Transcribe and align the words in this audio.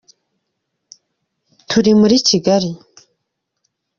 Turi 1.69 1.91
muri 1.99 2.15
kigali 2.27 2.71